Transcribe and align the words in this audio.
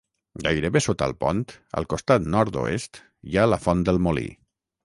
Gairebé 0.45 0.79
sota 0.85 1.09
el 1.09 1.13
pont, 1.25 1.43
al 1.81 1.87
costat 1.95 2.27
nord-oest, 2.37 3.01
hi 3.33 3.39
ha 3.43 3.47
la 3.53 3.61
Font 3.67 3.89
del 3.91 4.05
Molí. 4.09 4.29